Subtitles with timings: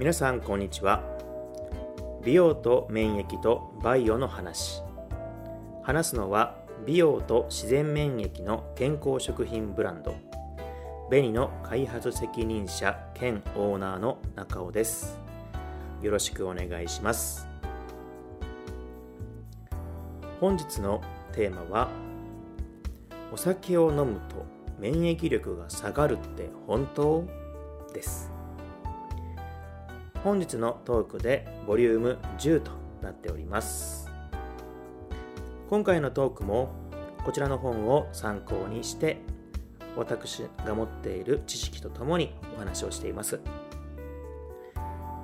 [0.00, 1.02] 皆さんこんにちは。
[2.24, 4.80] 美容と免疫とバイオの話。
[5.82, 10.14] 話すのは美容と自然免疫の健康食品ブランド。
[11.10, 15.18] ベニの開発責任者兼オーナーの中尾です。
[16.00, 17.46] よろしくお願いします。
[20.40, 21.02] 本日の
[21.34, 21.88] テーマは
[23.30, 24.46] お酒を飲むと
[24.78, 27.26] 免疫力が下がるって本当？
[27.92, 28.29] です。
[30.22, 34.10] 本日のトークでボリューム10となっております。
[35.70, 36.72] 今回のトークも
[37.24, 39.18] こちらの本を参考にして
[39.96, 43.40] 私が持っている知識とともにお話をしています。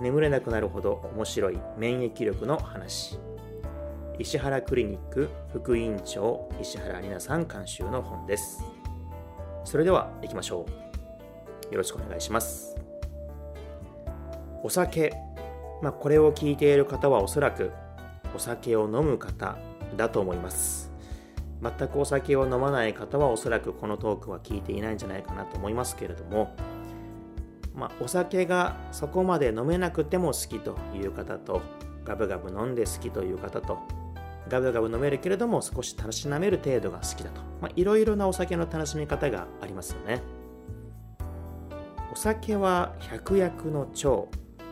[0.00, 3.18] 眠れなくなるほど面白い免疫力の話。
[4.18, 8.64] 石原クリニック副院長石原里奈さん監修の本です。
[9.64, 10.66] それでは行きましょ
[11.70, 11.72] う。
[11.72, 12.89] よろしくお願いします。
[14.62, 15.12] お酒、
[15.82, 17.72] まあ、これを聞いている方はおそらく
[18.34, 19.56] お酒を飲む方
[19.96, 20.90] だと思います。
[21.62, 26.54] 全くお酒を飲まない方はおそらくこのトークは聞いていないんじゃないかなと思いますけれども、
[27.74, 31.60] まあ、お酒がそこまで飲めなくても好きという方と
[32.04, 33.78] ガブガブ飲んで好きという方と
[34.48, 37.40] ガブガブ飲めるけれども少したしなめる程度が好きだと、
[37.76, 40.22] いろいろなお酒の楽しみ方がありますよね。
[42.12, 44.28] お酒は百薬の長。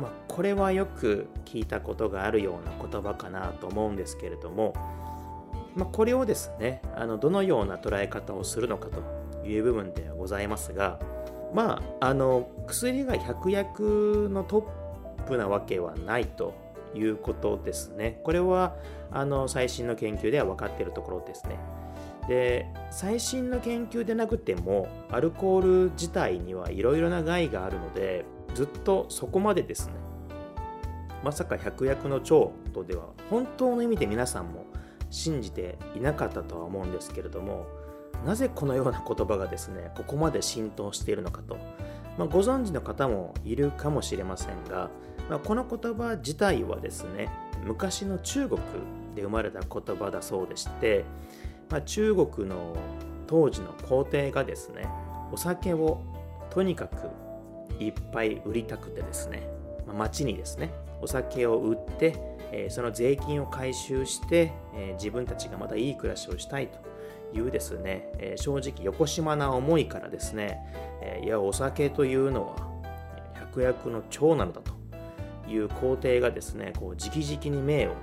[0.00, 4.74] まあ、これはよく聞いたことがあるような言葉かなと思うんですけれども、
[5.74, 10.98] まあ、これをですねあのどのような捉え方をするのかという部分ではございますが
[11.54, 14.66] まああの薬が百薬のト
[15.18, 16.54] ップなわけはないと
[16.94, 18.20] いうことですね。
[18.24, 18.74] これは
[19.12, 21.58] あの最新の研究では分かっているところですね。
[22.28, 29.94] で最新の研究でなくてもアルコール自体にはいろいろな害があるのでずっとそこまでですね。
[31.22, 34.64] まさか百薬の長とでは本当の意味で皆さんも
[35.10, 37.66] 信じていなかったとは思うんですけれども
[38.24, 41.56] なぜこのような言葉がですねここまで浸透しているのかと、
[42.18, 44.90] まあ、ご存知の方もいるかもしれませんが、
[45.28, 47.30] まあ、この言葉自体はですね
[47.64, 48.60] 昔の中国
[49.14, 51.04] で生まれた言葉だそうでして、
[51.68, 52.76] まあ、中国の
[53.26, 54.86] 当時の皇帝がですね
[55.32, 56.00] お酒を
[56.50, 56.96] とにかく
[57.78, 59.48] いっぱい売りたくてですね、
[59.86, 62.14] まあ、町にですねお酒を売って、
[62.52, 66.78] えー、その税金を回収して、えー、自分たちがまたいい暮らしをしたいと
[67.32, 70.58] いうですね、えー、正直横島な思いからですね、
[71.00, 72.70] えいやお酒というのは
[73.34, 74.72] 百薬の長なのだと
[75.48, 77.94] いう皇帝がですねこう直々に命を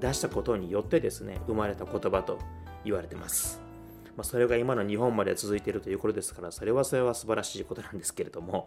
[0.00, 2.38] 出したことによってですね生まれた言葉と
[2.84, 3.67] 言われてます。
[4.18, 8.66] まあ、それが今の日本まで続いているということですからそれはそれは素晴らしいことなんですけれども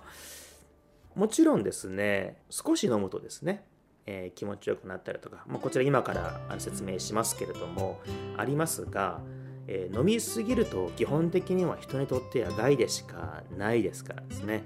[1.14, 3.66] もちろんですね少し飲むとですね、
[4.06, 8.00] えー、気持ちよくなったりとか、まあ、こちら今から説明しますけれども
[8.38, 9.20] ありますが、
[9.68, 14.64] えー、飲みすぎると基本的には人にとっては害でしかないですからですね、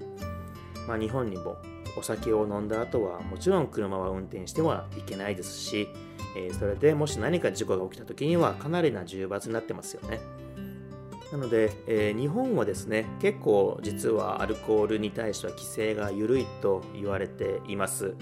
[0.86, 1.56] まあ、日本にも
[1.98, 5.88] お酒を飲んだ後はもちろん車は運転してはいけないですし、
[6.36, 10.45] えー、それでもし何か事故が起きた時にはかなりな重罰になってますよね。
[11.32, 18.14] なので、えー、日本はですね結構実はアルコールに対しては規制が緩いと言われています、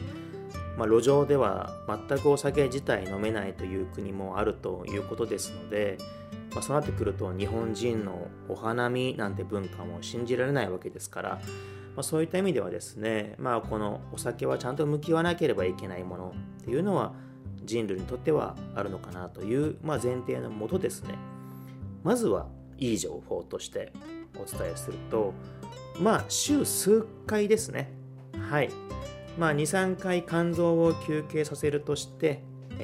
[0.77, 5.99] まあ、路上では全くお酒自体飲めないという国もあるということですので、
[6.53, 11.29] まあ、そうなってくると日本人のお花見なんて文化も信じられないわけですから、
[11.95, 17.13] まあ、そういった意味ではですね、まあ、このお酒はちゃんと向き合わなければいけないものっていうのは
[17.65, 21.15] 人類にとってはあるのかなという、まあ、前提のもとですね。
[22.03, 22.47] まずは
[22.79, 23.93] いい情報として
[24.37, 25.33] お伝えすると
[26.01, 27.93] まあ週数回ですね。
[28.51, 28.71] はい。
[29.39, 32.43] まあ23回肝臓を休憩させるとして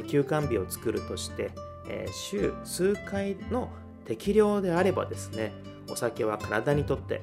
[0.09, 1.51] 休肝日を作るとして、
[1.89, 3.69] えー、週数回の
[4.05, 5.53] 適量であればですね
[5.89, 7.23] お酒は体にとって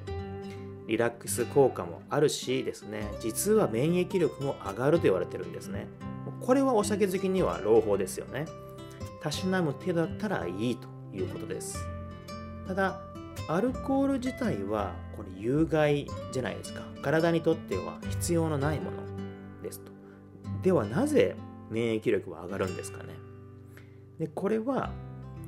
[0.88, 5.88] リラックス効果もあるしですね実は免疫力も上がると言われてるんですね。
[6.42, 8.46] これはお酒好きには朗報ですよね。
[9.22, 11.97] たしなむ手だったらいいということです。
[12.68, 13.00] ただ
[13.48, 16.81] アルコール自体はこれ有害じゃないですか。
[17.02, 18.98] 体にとっては必要のないもの
[19.64, 19.92] ですと。
[20.62, 21.36] ではなぜ
[21.69, 23.14] 免疫力は上がるんですかね。
[24.19, 24.92] でこれは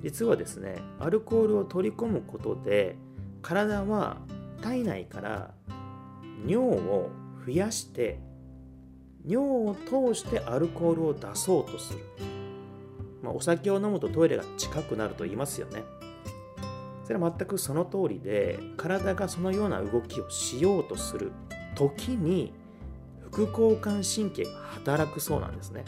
[0.01, 2.95] 実はですねアルコールを取り込むことで
[3.42, 4.18] 体は
[4.62, 5.54] 体内から
[6.45, 7.10] 尿を
[7.45, 8.19] 増やして
[9.25, 12.00] 尿を通してアルコールを出そうとする、
[13.21, 15.83] まあ、お酒を飲むとトイレが近くなると言いますよね。
[17.09, 21.31] それは全くその通りで体がそのような動きをしようとする
[21.73, 22.53] 時に
[23.31, 25.85] 副交感神経が働くそうなんですね。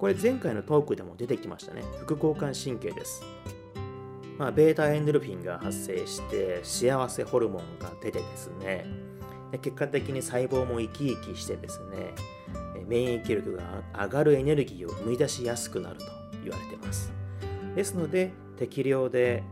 [0.00, 1.84] これ前回のトークでも出てきましたね。
[2.00, 3.22] 副交感神経です。
[4.36, 8.86] まあ、ベータエンドルフィンが発生して幸せホルモンが出てですね。
[9.52, 12.14] で結果的に細胞も生き生きしてですね
[12.88, 13.62] 免疫力が
[13.96, 16.06] 上がるエネルギーを生み出しやすくなると
[16.42, 17.12] 言われています。
[17.76, 19.44] ですので適量で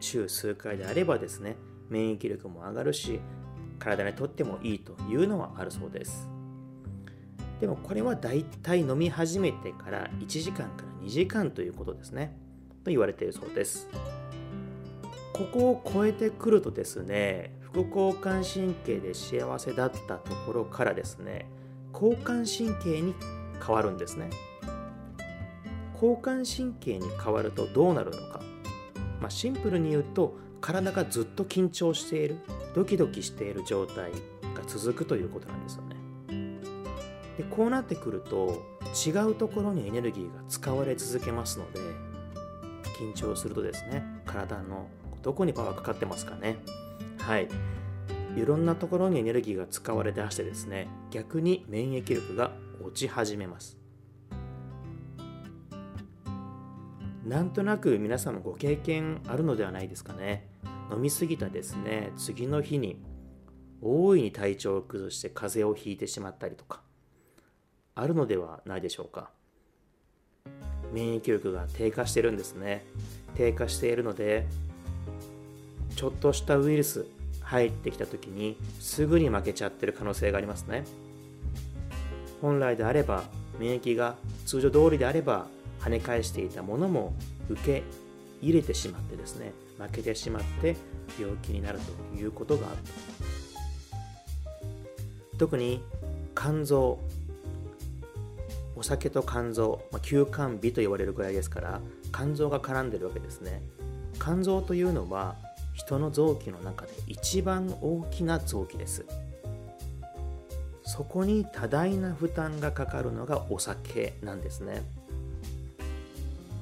[0.00, 1.56] 週数回であればですね
[1.88, 3.20] 免疫力も上がるし
[3.78, 6.28] 体にとってもいいというのはあるそうです。
[7.60, 12.36] でもこれはだいたい飲み始めてから1時間から2時間ということですね。
[12.84, 13.88] と言われているそうです。
[15.32, 21.46] ここを超えてくるとですね副交感神経で幸せだったところからですね
[21.94, 23.14] 交感神経に
[23.64, 24.30] 変わるんですね。
[25.94, 28.40] 交感神経に変わるとどうなるのか、
[29.20, 32.38] まあ、シンプルに言うと体がずっと緊張している
[32.74, 34.10] ドキドキしている状態
[34.54, 35.96] が続くということなんですよね。
[37.38, 38.62] でこうなってくると
[39.06, 41.80] 違うところにエネルギーが使われ続けますので
[42.98, 44.88] 緊張するとですね体の
[45.22, 46.58] どこにパワーかかってますかね。
[47.18, 47.48] はい。
[48.36, 53.79] いろんなところにエネルギーが使われ出してですね逆に免疫力が落ち始めます。
[57.30, 60.48] なんとなく皆さんもご経験あるのではないですかね。
[60.92, 62.10] 飲み過ぎたですね。
[62.16, 63.00] 次の日に
[63.80, 66.80] 大いに体調を崩して風邪をひいてしまったりとか
[67.94, 69.30] あるのではないでしょうか。
[70.92, 72.84] 免疫力が低下してるんですね。
[73.36, 74.48] 低下しているので
[75.94, 77.06] ちょっとしたウイルス
[77.42, 80.82] 入ってきた時にすぐに負けちゃってる可能性がありますね。
[82.42, 83.22] 本来であれば
[83.60, 84.16] 免疫が
[84.46, 85.46] 通常通りであれば
[85.80, 87.14] 跳ね返していたものも
[87.48, 87.82] 受け
[88.40, 90.76] 入れてしまってですね負けてしまって
[91.18, 92.76] 病気になるということがある
[95.38, 95.82] 特に
[96.36, 96.98] 肝臓
[98.80, 101.80] お酒と肝臓、まあ、休肝日と言われるぐらいですから
[102.14, 103.62] 肝臓が絡んでるわけですね。
[104.18, 105.36] 肝臓というのは
[105.74, 109.04] 人の臓器の中で一番大きな臓器です。
[110.82, 114.82] そこに多大な負担がかかるのがお酒なんですね。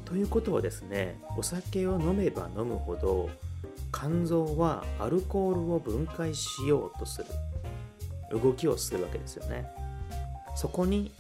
[0.09, 3.29] ということはですねお酒を飲めば飲むほど
[3.93, 7.27] 肝臓はアルコールを分解しようとする。
[8.31, 9.67] 動きをするわけですよね。
[10.55, 11.11] そこに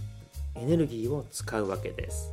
[0.55, 2.33] エネルギーを使うわけです。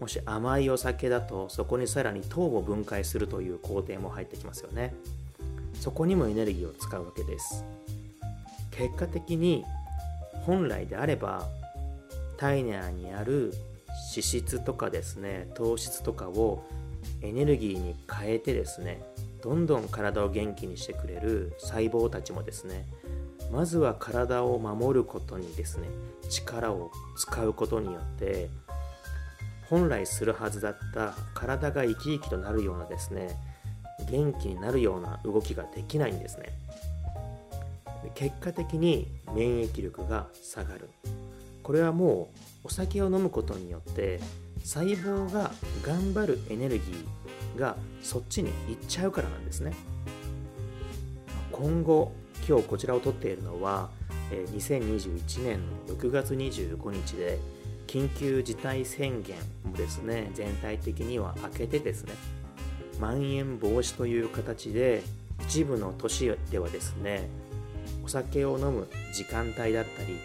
[0.00, 4.94] もし甘いお酒だとそこにさらに糖を分解するという工程も入ってきますよね。
[5.80, 7.64] そこにもエネルギーを使うわけです。
[8.70, 9.64] 結果的に
[10.44, 11.48] 本来であれば
[12.36, 13.52] 体内にある
[14.12, 16.64] 脂質とかですね糖質とかを
[17.22, 19.02] エネルギーに変えてですね
[19.42, 22.86] どんどん体を元気にしてくれる細胞たちもですね
[23.50, 25.88] まずは体を守ることにですね
[26.30, 28.48] 力を使うことによって
[29.68, 33.36] 本来するはずだった体が生き生きとなるようなですね
[34.10, 36.52] 元気になるような動きができないんですね。
[38.14, 40.90] 結果的に免疫力が下がる。
[41.62, 44.20] これはもうお酒を飲むことによって
[44.64, 45.50] 細胞が
[45.82, 49.72] 頑張るエネルギーがそっちに行っちゃうからなんですね。
[51.50, 52.12] 今後
[52.48, 53.90] 今日こちらを撮っているのは
[54.30, 57.38] 2021年の6月25日で
[57.86, 62.14] 緊急事態宣言もですね全体的には明けてですね
[62.98, 65.02] まん延防止という形で
[65.42, 67.28] 一部の都市ではですね
[68.04, 70.18] お酒を飲む時間帯だったり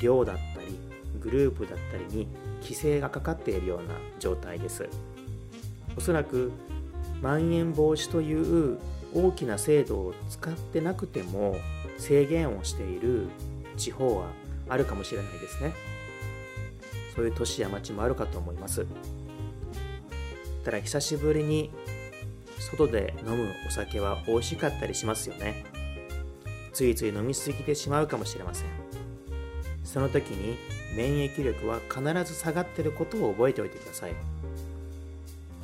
[0.00, 0.78] 量だったり
[1.20, 2.28] グループだったりに
[2.62, 4.88] 規制がかかっているような状態です。
[5.96, 6.52] おそらく
[7.20, 8.78] まん延防止という
[9.14, 11.56] 大きな制度を使ってなくても
[11.98, 13.28] 制限をしている
[13.76, 14.28] 地方は
[14.68, 15.74] あるかもしれないですね。
[17.14, 18.86] そういう都市や町もあるかと思います。
[20.64, 21.70] ただ久しぶりに
[22.58, 25.64] 外で飲むお酒は美味しかったりしますよね。
[26.72, 28.79] ついつい飲みすぎてしまうかもしれません。
[29.92, 30.56] その時に
[30.94, 32.00] 免疫力は必
[32.32, 34.12] ず下がっていることを覚えておいてください。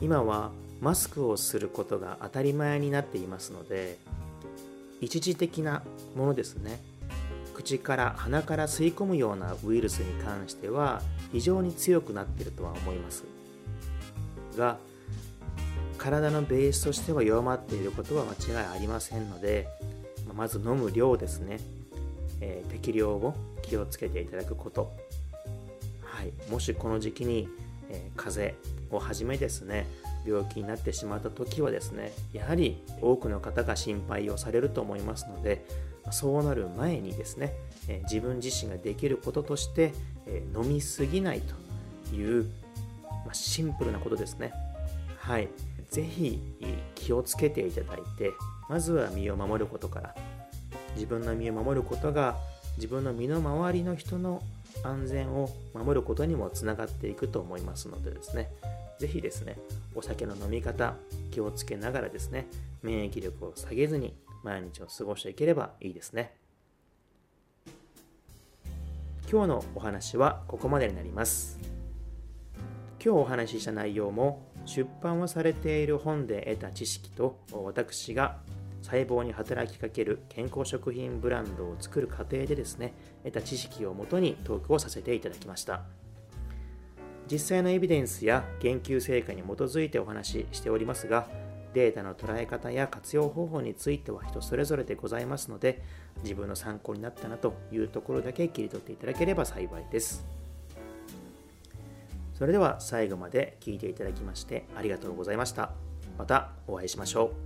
[0.00, 3.98] 今はマスクをすることが当たり前になっていますので
[5.00, 5.82] 一時的な
[6.16, 6.82] ものですね。
[7.54, 13.24] 口から鼻から吸い込むようなウイルスに関しては非常に強くなっているとは思います。
[14.56, 14.78] が
[15.98, 19.68] 体のベースとしては弱まっていることは間違いありませんので
[20.34, 21.60] まず飲む量ですね、
[22.40, 24.92] えー、適量を気をつけていただくこと、
[26.02, 27.48] はい、もしこの時期に、
[27.90, 28.56] えー、風
[28.90, 29.86] 邪をはじめですね
[30.26, 35.64] 病気になってしまった時はですねやはり多くの方が心配をされると思いますので
[36.10, 37.54] そうなる前にですね
[37.88, 39.92] え自分自身ができることとして
[40.26, 41.40] え飲みすぎない
[42.10, 42.50] という
[43.26, 44.52] まシンプルなことですね。
[45.18, 45.48] はい。
[45.90, 46.40] 是非
[46.94, 48.32] 気をつけていただいて
[48.68, 50.14] まずは身を守ることから
[50.96, 52.36] 自分の身を守ることが
[52.76, 54.42] 自分の身の回りの人の
[54.82, 58.50] 安全を守ることにもつながっていくと思いますのでですね。
[58.98, 59.58] 是非ですね
[59.94, 60.94] お酒の飲み方
[61.30, 62.46] 気をつけながらですね
[62.82, 66.34] 免疫力を下げずに毎日を過ごしていければいいですね。
[69.30, 71.58] 今日のお話はここまでになります。
[73.04, 78.38] 今日お話しした内容も出版をされている本で得た知識と私が
[78.86, 85.82] 細胞に働きかける健康食品ブランドを作る過程でですね得た知識をもとにトークをさせていただきました。
[87.28, 91.26] 実際のエビデンスや研究成果に基づいてお話ししておりますが
[91.74, 95.82] データの捉え方や活用方法については人それぞれでございますので
[96.22, 100.24] 自分の参考になったなというところだけ切り取っていただければ幸いです。
[102.38, 105.72] それでは最後まで聞いていただきましてありがとうございました。
[106.16, 107.45] またお会いしましょう。